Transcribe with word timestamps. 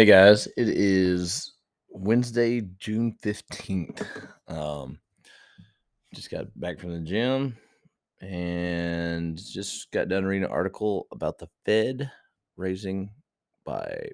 Hey 0.00 0.06
guys, 0.06 0.46
it 0.56 0.70
is 0.70 1.52
Wednesday, 1.90 2.62
June 2.78 3.14
15th. 3.22 4.02
Um, 4.48 4.98
just 6.14 6.30
got 6.30 6.46
back 6.58 6.80
from 6.80 6.94
the 6.94 7.00
gym 7.00 7.54
and 8.22 9.36
just 9.36 9.92
got 9.92 10.08
done 10.08 10.24
reading 10.24 10.44
an 10.44 10.50
article 10.50 11.06
about 11.12 11.36
the 11.36 11.48
Fed 11.66 12.10
raising 12.56 13.10
by 13.66 14.08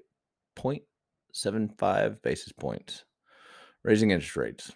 0.75 0.57 2.21
basis 2.21 2.51
points, 2.51 3.05
raising 3.83 4.11
interest 4.11 4.35
rates. 4.35 4.73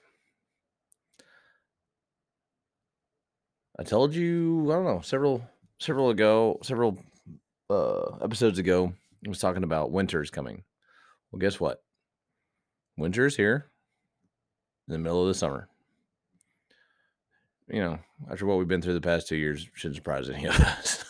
I 3.78 3.84
told 3.84 4.16
you, 4.16 4.72
I 4.72 4.76
don't 4.76 4.86
know, 4.86 5.02
several 5.02 5.44
several 5.78 6.10
ago, 6.10 6.58
several 6.64 6.98
uh 7.70 8.16
episodes 8.22 8.60
ago, 8.60 8.94
I 9.26 9.28
was 9.28 9.40
talking 9.40 9.64
about 9.64 9.92
winter's 9.92 10.32
coming. 10.32 10.64
Well, 11.32 11.40
guess 11.40 11.60
what? 11.60 11.82
Winter 12.98 13.26
is 13.26 13.36
here 13.36 13.72
in 14.88 14.94
the 14.94 15.00
middle 15.00 15.22
of 15.22 15.28
the 15.28 15.34
summer. 15.34 15.70
You 17.70 17.82
know, 17.82 18.00
after 18.30 18.46
what 18.46 18.58
we've 18.58 18.68
been 18.68 18.82
through 18.82 18.96
the 18.96 19.02
past 19.02 19.28
two 19.28 19.38
years, 19.38 19.66
shouldn't 19.74 19.96
surprise 19.96 20.30
any 20.30 20.46
of 20.46 20.60
us. 20.60 21.06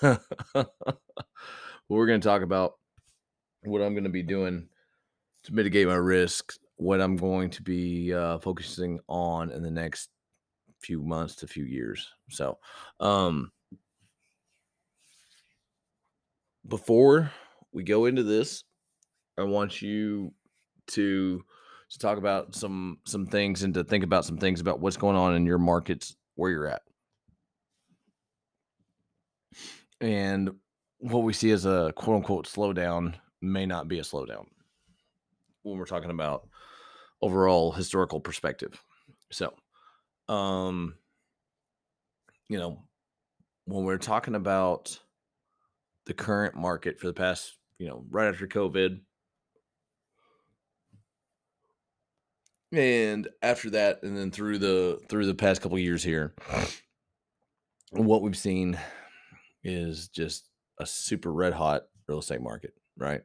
we're 1.89 2.05
going 2.05 2.21
to 2.21 2.27
talk 2.27 2.43
about 2.43 2.73
what 3.63 3.81
I'm 3.81 3.93
going 3.93 4.03
to 4.03 4.09
be 4.09 4.23
doing 4.23 4.67
to 5.43 5.53
mitigate 5.53 5.87
my 5.87 5.95
risk, 5.95 6.53
what 6.75 7.01
I'm 7.01 7.15
going 7.15 7.49
to 7.51 7.63
be 7.63 8.13
uh, 8.13 8.37
focusing 8.39 8.99
on 9.07 9.51
in 9.51 9.63
the 9.63 9.71
next 9.71 10.09
few 10.79 11.01
months 11.01 11.35
to 11.37 11.47
few 11.47 11.63
years. 11.63 12.07
So, 12.29 12.59
um, 12.99 13.51
before 16.67 17.31
we 17.71 17.83
go 17.83 18.05
into 18.05 18.23
this, 18.23 18.63
I 19.37 19.43
want 19.43 19.81
you 19.81 20.33
to 20.87 21.43
to 21.89 21.99
talk 21.99 22.17
about 22.17 22.55
some 22.55 22.99
some 23.05 23.25
things 23.25 23.63
and 23.63 23.73
to 23.73 23.83
think 23.83 24.03
about 24.03 24.25
some 24.25 24.37
things 24.37 24.61
about 24.61 24.79
what's 24.79 24.97
going 24.97 25.15
on 25.15 25.35
in 25.35 25.45
your 25.45 25.57
markets 25.57 26.15
where 26.35 26.51
you're 26.51 26.67
at. 26.67 26.81
And 29.99 30.51
what 30.97 31.23
we 31.23 31.33
see 31.33 31.51
as 31.51 31.65
a 31.65 31.93
quote 31.95 32.17
unquote 32.17 32.47
slowdown 32.47 33.15
may 33.41 33.65
not 33.65 33.87
be 33.87 33.99
a 33.99 34.03
slowdown 34.03 34.45
when 35.63 35.77
we're 35.77 35.85
talking 35.85 36.11
about 36.11 36.47
overall 37.21 37.71
historical 37.71 38.19
perspective. 38.19 38.81
So, 39.31 39.53
um, 40.27 40.95
you 42.49 42.57
know, 42.57 42.83
when 43.65 43.83
we're 43.83 43.97
talking 43.97 44.35
about 44.35 44.99
the 46.05 46.13
current 46.13 46.55
market 46.55 46.99
for 46.99 47.07
the 47.07 47.13
past, 47.13 47.57
you 47.77 47.87
know, 47.87 48.03
right 48.09 48.27
after 48.27 48.47
COVID, 48.47 48.99
and 52.71 53.27
after 53.41 53.69
that, 53.71 54.03
and 54.03 54.17
then 54.17 54.31
through 54.31 54.59
the 54.59 54.99
through 55.09 55.25
the 55.25 55.35
past 55.35 55.61
couple 55.61 55.77
years 55.77 56.03
here, 56.03 56.33
what 57.91 58.21
we've 58.21 58.37
seen 58.37 58.79
is 59.63 60.07
just 60.07 60.49
a 60.79 60.85
super 60.85 61.31
red 61.31 61.53
hot 61.53 61.83
real 62.07 62.19
estate 62.19 62.41
market, 62.41 62.73
right? 62.97 63.21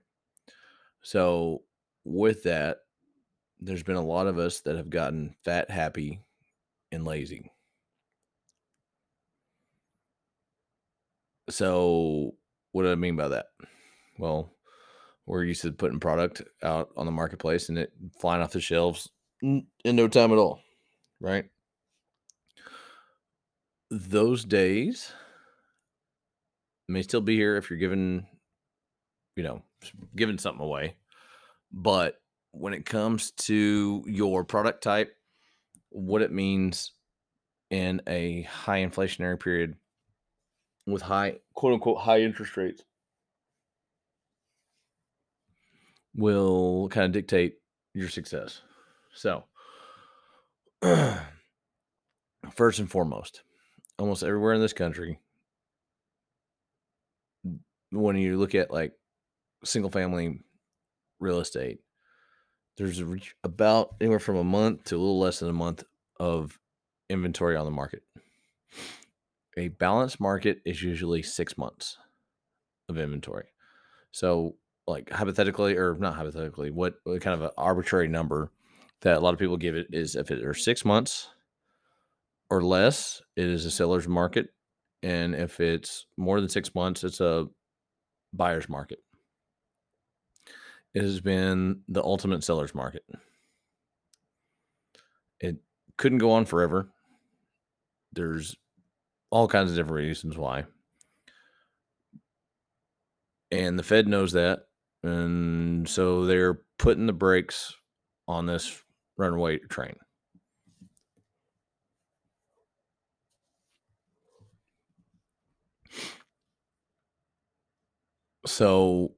So 1.02 1.62
with 2.04 2.42
that, 2.44 2.78
there's 3.60 3.82
been 3.82 3.96
a 3.96 4.04
lot 4.04 4.26
of 4.26 4.38
us 4.38 4.60
that 4.60 4.76
have 4.76 4.90
gotten 4.90 5.34
fat, 5.44 5.70
happy, 5.70 6.20
and 6.92 7.04
lazy. 7.04 7.52
So 11.48 12.34
what 12.72 12.82
do 12.82 12.90
I 12.90 12.96
mean 12.96 13.16
by 13.16 13.28
that? 13.28 13.46
Well, 14.18 14.50
we're 15.26 15.44
used 15.44 15.62
to 15.62 15.72
putting 15.72 16.00
product 16.00 16.42
out 16.62 16.90
on 16.96 17.06
the 17.06 17.12
marketplace 17.12 17.68
and 17.68 17.78
it 17.78 17.92
flying 18.20 18.42
off 18.42 18.52
the 18.52 18.60
shelves 18.60 19.08
in 19.42 19.66
no 19.84 20.08
time 20.08 20.32
at 20.32 20.38
all, 20.38 20.60
right? 21.20 21.46
Those 23.90 24.44
days 24.44 25.12
may 26.88 27.02
still 27.02 27.20
be 27.20 27.36
here 27.36 27.56
if 27.56 27.70
you're 27.70 27.78
giving, 27.78 28.26
you 29.36 29.42
know, 29.42 29.62
giving 30.14 30.38
something 30.38 30.64
away. 30.64 30.96
But 31.72 32.20
when 32.52 32.74
it 32.74 32.86
comes 32.86 33.32
to 33.32 34.02
your 34.06 34.44
product 34.44 34.82
type, 34.82 35.14
what 35.90 36.22
it 36.22 36.32
means 36.32 36.92
in 37.70 38.00
a 38.06 38.42
high 38.42 38.80
inflationary 38.80 39.38
period 39.38 39.76
with 40.86 41.02
high 41.02 41.38
quote 41.54 41.74
unquote 41.74 41.98
high 41.98 42.20
interest 42.20 42.56
rates 42.56 42.82
will 46.14 46.88
kind 46.88 47.04
of 47.06 47.12
dictate 47.12 47.56
your 47.92 48.08
success. 48.08 48.62
So, 49.16 49.44
first 52.52 52.78
and 52.78 52.90
foremost, 52.90 53.42
almost 53.98 54.22
everywhere 54.22 54.52
in 54.52 54.60
this 54.60 54.74
country, 54.74 55.20
when 57.90 58.16
you 58.16 58.38
look 58.38 58.54
at 58.54 58.70
like 58.70 58.92
single 59.64 59.90
family 59.90 60.40
real 61.18 61.40
estate, 61.40 61.78
there's 62.76 63.02
about 63.42 63.94
anywhere 64.02 64.18
from 64.18 64.36
a 64.36 64.44
month 64.44 64.84
to 64.84 64.96
a 64.96 64.98
little 64.98 65.18
less 65.18 65.38
than 65.38 65.48
a 65.48 65.54
month 65.54 65.82
of 66.20 66.58
inventory 67.08 67.56
on 67.56 67.64
the 67.64 67.70
market. 67.70 68.02
A 69.56 69.68
balanced 69.68 70.20
market 70.20 70.60
is 70.66 70.82
usually 70.82 71.22
six 71.22 71.56
months 71.56 71.96
of 72.90 72.98
inventory. 72.98 73.46
So, 74.12 74.56
like 74.86 75.08
hypothetically, 75.08 75.78
or 75.78 75.94
not 75.94 76.16
hypothetically, 76.16 76.70
what, 76.70 76.96
what 77.04 77.22
kind 77.22 77.32
of 77.32 77.42
an 77.44 77.50
arbitrary 77.56 78.08
number 78.08 78.52
that 79.06 79.18
a 79.18 79.20
lot 79.20 79.32
of 79.32 79.38
people 79.38 79.56
give 79.56 79.76
it 79.76 79.86
is 79.92 80.16
if 80.16 80.32
it 80.32 80.44
are 80.44 80.52
six 80.52 80.84
months 80.84 81.28
or 82.50 82.60
less, 82.60 83.22
it 83.36 83.46
is 83.46 83.64
a 83.64 83.70
seller's 83.70 84.08
market. 84.08 84.48
And 85.00 85.32
if 85.32 85.60
it's 85.60 86.06
more 86.16 86.40
than 86.40 86.48
six 86.48 86.74
months, 86.74 87.04
it's 87.04 87.20
a 87.20 87.46
buyer's 88.32 88.68
market. 88.68 88.98
It 90.92 91.02
has 91.02 91.20
been 91.20 91.82
the 91.86 92.02
ultimate 92.02 92.42
seller's 92.42 92.74
market. 92.74 93.04
It 95.38 95.58
couldn't 95.96 96.18
go 96.18 96.32
on 96.32 96.44
forever. 96.44 96.88
There's 98.12 98.56
all 99.30 99.46
kinds 99.46 99.70
of 99.70 99.76
different 99.76 100.04
reasons 100.04 100.36
why. 100.36 100.64
And 103.52 103.78
the 103.78 103.84
Fed 103.84 104.08
knows 104.08 104.32
that. 104.32 104.66
And 105.04 105.88
so 105.88 106.24
they're 106.24 106.62
putting 106.76 107.06
the 107.06 107.12
brakes 107.12 107.72
on 108.26 108.46
this 108.46 108.82
runaway 109.16 109.58
train. 109.58 109.96
So 118.46 119.14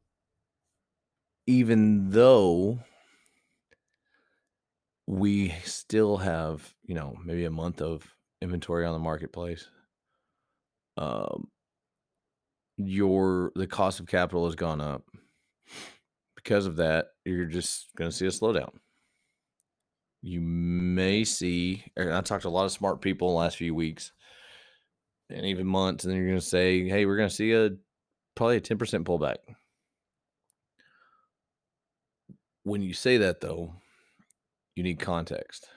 even 1.46 2.10
though 2.10 2.78
we 5.06 5.50
still 5.64 6.18
have, 6.18 6.74
you 6.84 6.94
know, 6.94 7.16
maybe 7.24 7.44
a 7.44 7.50
month 7.50 7.80
of 7.80 8.06
inventory 8.40 8.84
on 8.86 8.92
the 8.92 8.98
marketplace, 8.98 9.68
um, 10.96 11.48
your 12.76 13.52
the 13.54 13.66
cost 13.66 14.00
of 14.00 14.06
capital 14.06 14.46
has 14.46 14.54
gone 14.54 14.80
up. 14.80 15.04
Because 16.36 16.66
of 16.66 16.76
that, 16.76 17.08
you're 17.24 17.44
just 17.44 17.88
going 17.96 18.10
to 18.10 18.16
see 18.16 18.26
a 18.26 18.30
slowdown 18.30 18.70
you 20.22 20.40
may 20.40 21.24
see, 21.24 21.84
I 21.96 22.20
talked 22.20 22.42
to 22.42 22.48
a 22.48 22.50
lot 22.50 22.64
of 22.64 22.72
smart 22.72 23.00
people 23.00 23.28
in 23.28 23.34
the 23.34 23.38
last 23.38 23.56
few 23.56 23.74
weeks 23.74 24.12
and 25.30 25.46
even 25.46 25.66
months, 25.66 26.04
and 26.04 26.10
then 26.10 26.18
you're 26.18 26.28
going 26.28 26.40
to 26.40 26.44
say, 26.44 26.88
hey, 26.88 27.06
we're 27.06 27.16
going 27.16 27.28
to 27.28 27.34
see 27.34 27.52
a 27.52 27.70
probably 28.34 28.56
a 28.56 28.60
10% 28.60 28.76
pullback. 29.04 29.36
When 32.62 32.82
you 32.82 32.94
say 32.94 33.18
that, 33.18 33.40
though, 33.40 33.74
you 34.74 34.82
need 34.82 34.98
context. 34.98 35.68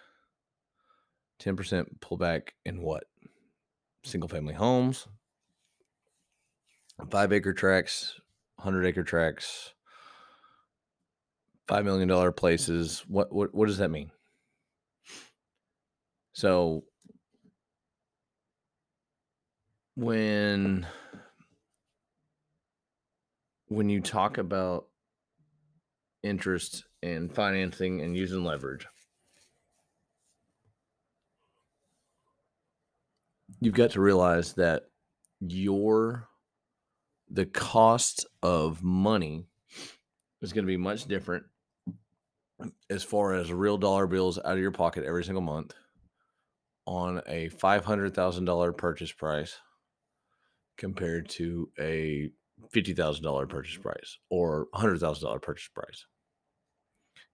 10% 1.42 2.00
pullback 2.00 2.50
in 2.66 2.82
what? 2.82 3.06
Single 4.04 4.30
family 4.30 4.54
homes, 4.54 5.08
five 7.10 7.32
acre 7.32 7.54
tracks, 7.54 8.20
100 8.58 8.86
acre 8.86 9.04
tracks, 9.04 9.74
$5 11.68 11.84
million 11.84 12.34
places. 12.34 13.04
What, 13.08 13.32
what, 13.32 13.54
what 13.54 13.68
does 13.68 13.78
that 13.78 13.90
mean? 13.90 14.12
So 16.34 16.84
when 19.96 20.88
when 23.68 23.90
you 23.90 24.02
talk 24.02 24.38
about 24.38 24.88
interest 26.24 26.86
and 27.04 27.34
financing 27.34 28.02
and 28.02 28.16
using 28.16 28.44
leverage, 28.44 28.88
you've 33.60 33.76
got 33.76 33.92
to 33.92 34.02
realize 34.02 34.54
that 34.54 34.84
your 35.40 36.28
the 37.30 37.46
cost 37.46 38.26
of 38.44 38.84
money 38.84 39.46
is 40.42 40.52
going 40.54 40.66
to 40.66 40.68
be 40.68 40.78
much 40.78 41.06
different 41.06 41.46
as 42.90 43.04
far 43.04 43.34
as 43.34 43.52
real 43.52 43.78
dollar 43.78 44.06
bills 44.06 44.38
out 44.38 44.54
of 44.54 44.60
your 44.60 44.72
pocket 44.72 45.06
every 45.06 45.24
single 45.24 45.42
month 45.42 45.74
on 46.86 47.22
a 47.28 47.50
$500,000 47.50 48.78
purchase 48.78 49.12
price 49.12 49.58
compared 50.78 51.30
to 51.30 51.70
a 51.80 52.32
$50,000 52.74 53.50
purchase 53.50 53.74
mm-hmm. 53.74 53.82
price 53.84 54.18
or 54.30 54.68
$100,000 54.76 55.42
purchase 55.42 55.70
price. 55.74 56.06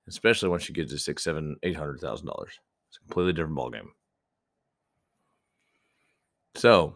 Especially 0.07 0.49
once 0.49 0.69
you 0.69 0.75
get 0.75 0.89
to 0.89 0.97
six, 0.97 1.23
seven, 1.23 1.57
eight 1.63 1.75
hundred 1.75 1.99
thousand 1.99 2.27
dollars. 2.27 2.53
It's 2.87 2.97
a 2.97 2.99
completely 3.01 3.33
different 3.33 3.57
ballgame. 3.57 3.89
So 6.55 6.95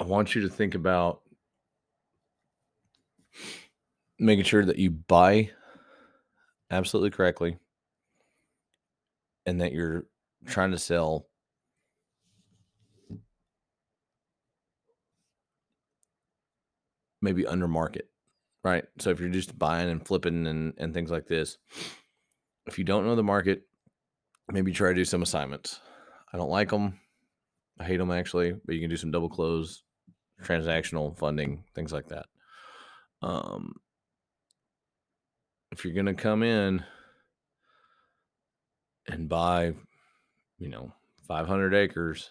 I 0.00 0.04
want 0.04 0.34
you 0.34 0.40
to 0.40 0.48
think 0.48 0.74
about 0.74 1.20
making 4.18 4.44
sure 4.44 4.64
that 4.64 4.78
you 4.78 4.90
buy 4.90 5.50
absolutely 6.70 7.10
correctly 7.10 7.58
and 9.46 9.60
that 9.60 9.72
you're 9.72 10.06
trying 10.46 10.70
to 10.70 10.78
sell 10.78 11.26
maybe 17.22 17.46
under 17.46 17.68
market, 17.68 18.08
right? 18.64 18.84
So 18.98 19.10
if 19.10 19.20
you're 19.20 19.28
just 19.28 19.58
buying 19.58 19.90
and 19.90 20.06
flipping 20.06 20.46
and, 20.46 20.74
and 20.78 20.94
things 20.94 21.10
like 21.10 21.26
this, 21.26 21.58
if 22.66 22.78
you 22.78 22.84
don't 22.84 23.04
know 23.04 23.16
the 23.16 23.22
market, 23.22 23.62
maybe 24.50 24.72
try 24.72 24.88
to 24.88 24.94
do 24.94 25.04
some 25.04 25.22
assignments. 25.22 25.80
I 26.32 26.36
don't 26.36 26.50
like 26.50 26.70
them. 26.70 26.98
I 27.78 27.84
hate 27.84 27.98
them 27.98 28.10
actually, 28.10 28.54
but 28.64 28.74
you 28.74 28.80
can 28.80 28.90
do 28.90 28.96
some 28.96 29.10
double 29.10 29.28
close, 29.28 29.82
transactional 30.42 31.16
funding, 31.16 31.64
things 31.74 31.92
like 31.92 32.08
that. 32.08 32.26
Um, 33.22 33.74
if 35.72 35.84
you're 35.84 35.94
going 35.94 36.06
to 36.06 36.14
come 36.14 36.42
in 36.42 36.84
buy, 39.30 39.72
you 40.58 40.68
know, 40.68 40.92
500 41.26 41.74
acres 41.74 42.30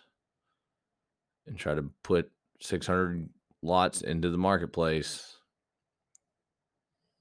and 1.47 1.57
try 1.57 1.73
to 1.73 1.89
put 2.03 2.29
600 2.61 3.27
lots 3.63 4.01
into 4.01 4.29
the 4.29 4.37
marketplace, 4.37 5.37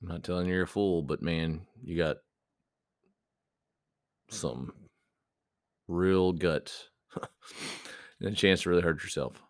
I'm 0.03 0.09
not 0.09 0.23
telling 0.23 0.47
you 0.47 0.55
you're 0.55 0.65
a 0.65 0.67
fool, 0.67 1.03
but 1.03 1.23
man, 1.23 1.63
you 1.83 1.97
got 1.97 2.17
some 4.29 4.73
real 5.87 6.33
guts 6.33 6.91
and 8.21 8.29
a 8.29 8.33
chance 8.33 8.63
to 8.63 8.71
really 8.71 8.83
hurt 8.83 9.03
yourself. 9.03 9.43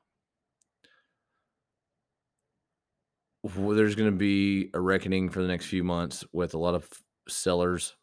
there's 3.56 3.94
going 3.94 4.10
to 4.10 4.16
be 4.16 4.69
a 4.75 4.80
reckoning 4.80 5.30
for 5.30 5.40
the 5.40 5.48
next 5.48 5.66
few 5.66 5.82
months 5.82 6.22
with 6.32 6.54
a 6.54 6.58
lot 6.58 6.75
of 6.75 6.86
sellers 7.28 7.94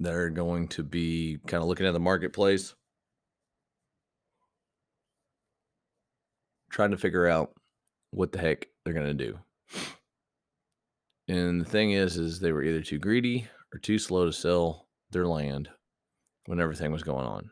that 0.00 0.14
are 0.14 0.30
going 0.30 0.68
to 0.68 0.82
be 0.82 1.38
kind 1.46 1.62
of 1.62 1.68
looking 1.68 1.86
at 1.86 1.92
the 1.92 2.00
marketplace, 2.00 2.74
trying 6.70 6.90
to 6.92 6.96
figure 6.96 7.26
out 7.26 7.52
what 8.10 8.32
the 8.32 8.38
heck 8.38 8.68
they're 8.84 8.94
going 8.94 9.06
to 9.06 9.14
do. 9.14 9.38
And 11.28 11.60
the 11.60 11.68
thing 11.68 11.92
is, 11.92 12.16
is 12.16 12.40
they 12.40 12.52
were 12.52 12.62
either 12.62 12.82
too 12.82 12.98
greedy 12.98 13.48
or 13.74 13.78
too 13.78 13.98
slow 13.98 14.24
to 14.26 14.32
sell 14.32 14.86
their 15.10 15.26
land 15.26 15.68
when 16.46 16.60
everything 16.60 16.90
was 16.90 17.02
going 17.02 17.26
on. 17.26 17.50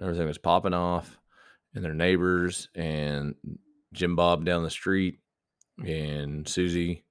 Everything 0.00 0.26
was 0.26 0.38
popping 0.38 0.74
off, 0.74 1.18
and 1.74 1.84
their 1.84 1.94
neighbors 1.94 2.68
and 2.74 3.34
Jim 3.92 4.16
Bob 4.16 4.44
down 4.44 4.62
the 4.62 4.70
street 4.70 5.20
and 5.78 6.46
Susie, 6.46 7.04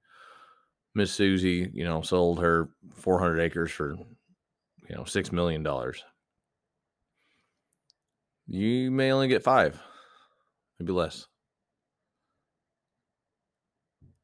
Miss 0.94 1.12
Susie, 1.12 1.70
you 1.74 1.84
know, 1.84 2.02
sold 2.02 2.40
her 2.40 2.70
400 2.96 3.40
acres 3.40 3.72
for, 3.72 3.92
you 3.92 4.96
know, 4.96 5.04
$6 5.04 5.32
million. 5.32 5.66
You 8.48 8.92
may 8.92 9.12
only 9.12 9.30
get 9.30 9.44
five, 9.44 9.80
maybe 10.80 10.92
less. 10.92 11.28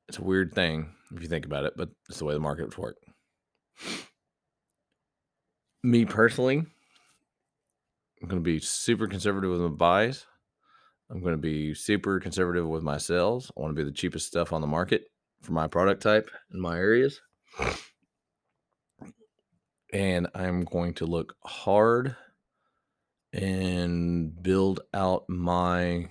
It's 0.10 0.18
a 0.18 0.24
weird 0.24 0.54
thing 0.54 0.90
if 1.16 1.22
you 1.22 1.30
think 1.30 1.46
about 1.46 1.64
it, 1.64 1.74
but 1.78 1.90
it's 2.10 2.20
the 2.20 2.26
way 2.26 2.34
the 2.34 2.40
markets 2.40 2.78
work. 2.78 2.98
Me 5.84 6.04
personally, 6.04 6.58
I'm 8.22 8.28
going 8.28 8.42
to 8.42 8.46
be 8.46 8.60
super 8.60 9.08
conservative 9.08 9.52
with 9.52 9.62
my 9.62 9.68
buys. 9.68 10.26
I'm 11.10 11.22
going 11.22 11.36
to 11.36 11.42
be 11.42 11.74
super 11.74 12.20
conservative 12.20 12.68
with 12.68 12.84
my 12.84 12.98
sales. 12.98 13.50
I 13.56 13.62
want 13.62 13.74
to 13.74 13.82
be 13.82 13.90
the 13.90 13.96
cheapest 13.96 14.28
stuff 14.28 14.52
on 14.52 14.60
the 14.60 14.68
market 14.68 15.06
for 15.48 15.54
my 15.54 15.66
product 15.66 16.04
type 16.04 16.30
in 16.54 16.60
my 16.60 16.78
areas. 16.78 17.22
And 19.94 20.28
I'm 20.36 20.66
going 20.66 20.94
to 20.96 21.06
look 21.06 21.36
hard 21.46 22.18
and 23.32 24.44
build 24.44 24.82
out 24.94 25.24
my 25.30 26.10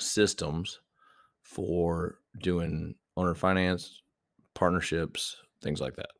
systems 0.00 0.80
for 1.42 2.18
doing 2.42 2.96
owner 3.16 3.34
finance, 3.34 4.02
partnerships, 4.54 5.36
things 5.62 5.80
like 5.80 5.94
that. 5.94 6.10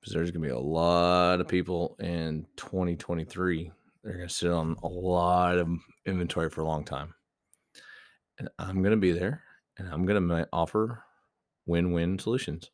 Because 0.00 0.14
there's 0.14 0.30
going 0.30 0.42
to 0.42 0.48
be 0.48 0.54
a 0.54 0.58
lot 0.58 1.40
of 1.40 1.48
people 1.48 1.96
in 1.98 2.46
2023 2.56 3.72
they're 4.02 4.16
going 4.16 4.28
to 4.28 4.34
sit 4.34 4.50
on 4.50 4.74
a 4.82 4.88
lot 4.88 5.58
of 5.58 5.68
inventory 6.06 6.50
for 6.50 6.62
a 6.62 6.66
long 6.66 6.84
time. 6.84 7.14
And 8.38 8.48
I'm 8.58 8.82
going 8.82 8.90
to 8.90 8.96
be 8.96 9.12
there 9.12 9.42
and 9.78 9.88
I'm 9.88 10.06
going 10.06 10.28
to 10.28 10.48
offer 10.52 11.02
win 11.66 11.92
win 11.92 12.18
solutions. 12.18 12.70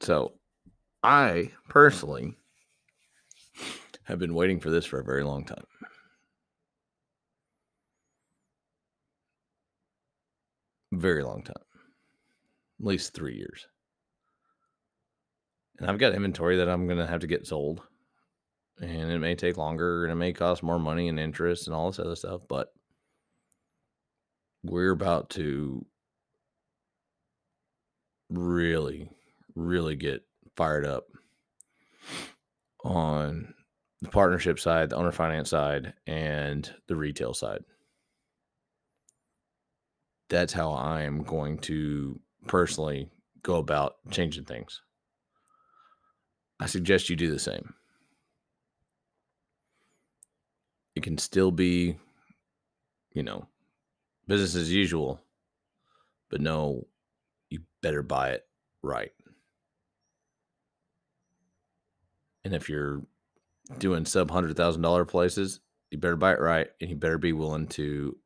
So 0.00 0.34
I 1.02 1.52
personally 1.68 2.34
have 4.04 4.18
been 4.18 4.34
waiting 4.34 4.60
for 4.60 4.70
this 4.70 4.84
for 4.84 5.00
a 5.00 5.04
very 5.04 5.24
long 5.24 5.44
time. 5.44 5.64
Very 10.92 11.22
long 11.22 11.42
time. 11.42 11.54
At 12.80 12.86
least 12.86 13.14
three 13.14 13.36
years. 13.36 13.66
And 15.78 15.90
I've 15.90 15.98
got 15.98 16.14
inventory 16.14 16.56
that 16.58 16.68
I'm 16.68 16.86
going 16.86 16.98
to 16.98 17.06
have 17.06 17.20
to 17.20 17.26
get 17.26 17.46
sold 17.46 17.82
and 18.80 19.10
it 19.10 19.18
may 19.18 19.34
take 19.34 19.56
longer 19.56 20.04
and 20.04 20.12
it 20.12 20.16
may 20.16 20.32
cost 20.32 20.62
more 20.62 20.78
money 20.78 21.08
and 21.08 21.18
interest 21.18 21.66
and 21.66 21.74
all 21.74 21.90
this 21.90 21.98
other 21.98 22.16
stuff, 22.16 22.42
but 22.48 22.72
we're 24.70 24.92
about 24.92 25.30
to 25.30 25.84
really, 28.30 29.10
really 29.54 29.96
get 29.96 30.22
fired 30.56 30.86
up 30.86 31.04
on 32.84 33.54
the 34.02 34.08
partnership 34.08 34.58
side, 34.58 34.90
the 34.90 34.96
owner 34.96 35.12
finance 35.12 35.50
side, 35.50 35.94
and 36.06 36.72
the 36.88 36.96
retail 36.96 37.34
side. 37.34 37.64
That's 40.28 40.52
how 40.52 40.72
I 40.72 41.02
am 41.02 41.22
going 41.22 41.58
to 41.60 42.20
personally 42.46 43.08
go 43.42 43.56
about 43.56 43.96
changing 44.10 44.44
things. 44.44 44.82
I 46.58 46.66
suggest 46.66 47.08
you 47.10 47.16
do 47.16 47.30
the 47.30 47.38
same. 47.38 47.74
it 50.96 51.02
can 51.02 51.18
still 51.18 51.52
be, 51.52 51.96
you 53.12 53.22
know, 53.22 53.46
business 54.26 54.54
as 54.54 54.72
usual, 54.72 55.20
but 56.30 56.40
no, 56.40 56.86
you 57.50 57.60
better 57.82 58.02
buy 58.02 58.30
it 58.30 58.46
right. 58.82 59.12
And 62.44 62.54
if 62.54 62.68
you're 62.68 63.02
doing 63.78 64.04
sub 64.04 64.30
hundred 64.30 64.56
thousand 64.56 64.82
dollar 64.82 65.04
places, 65.04 65.60
you 65.90 65.98
better 65.98 66.16
buy 66.16 66.32
it 66.32 66.40
right, 66.40 66.68
and 66.80 66.90
you 66.90 66.96
better 66.96 67.18
be 67.18 67.32
willing 67.32 67.66
to 67.68 68.16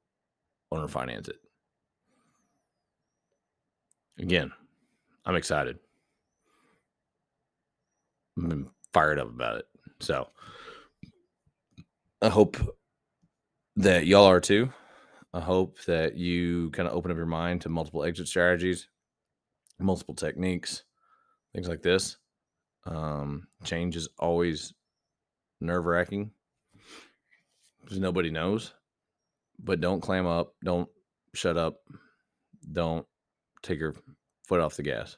owner 0.73 0.89
finance 0.89 1.29
it. 1.29 1.37
Again, 4.19 4.53
I'm 5.25 5.37
excited. 5.37 5.79
I'm 8.37 8.71
fired 8.93 9.19
up 9.19 9.29
about 9.29 9.57
it. 9.57 9.67
So 10.01 10.29
I 12.23 12.29
hope 12.29 12.57
that 13.77 14.07
y'all 14.07 14.27
are 14.27 14.41
too. 14.41 14.71
I 15.33 15.41
hope 15.41 15.83
that 15.85 16.17
you 16.17 16.71
kind 16.71 16.89
of 16.89 16.95
open 16.95 17.11
up 17.11 17.17
your 17.17 17.27
mind 17.27 17.61
to 17.63 17.69
multiple 17.69 18.05
exit 18.05 18.27
strategies, 18.27 18.89
multiple 19.79 20.15
techniques, 20.15 20.83
things 21.55 21.69
like 21.69 21.83
this. 21.83 22.17
Um, 22.85 23.47
change 23.65 23.97
is 23.97 24.09
always 24.19 24.73
nerve 25.61 25.87
wracking 25.87 26.33
because 27.83 27.99
nobody 27.99 28.31
knows. 28.31 28.75
But 29.63 29.81
don't 29.81 30.01
clam 30.01 30.27
up. 30.27 30.55
Don't 30.65 30.89
shut 31.35 31.57
up. 31.57 31.77
Don't 32.73 33.07
take 33.63 33.79
your 33.79 33.95
foot 34.49 34.61
off 34.61 34.77
the 34.77 34.83
gas. 34.83 35.17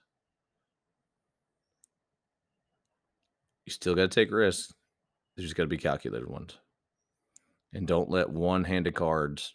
You 3.64 3.72
still 3.72 3.94
got 3.94 4.02
to 4.02 4.08
take 4.08 4.32
risks. 4.32 4.74
There's 5.36 5.46
just 5.46 5.56
got 5.56 5.62
to 5.62 5.68
be 5.68 5.78
calculated 5.78 6.28
ones 6.28 6.58
and 7.72 7.86
don't 7.86 8.10
let 8.10 8.28
one 8.28 8.64
hand 8.64 8.86
of 8.86 8.94
cards 8.94 9.54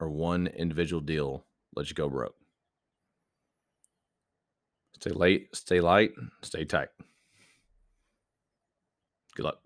or 0.00 0.08
one 0.08 0.46
individual 0.46 1.00
deal 1.00 1.44
let 1.74 1.88
you 1.88 1.94
go 1.94 2.08
broke. 2.08 2.34
Stay 4.94 5.10
late, 5.10 5.54
stay 5.54 5.80
light, 5.80 6.12
stay 6.42 6.64
tight. 6.64 6.88
Good 9.36 9.44
luck. 9.44 9.60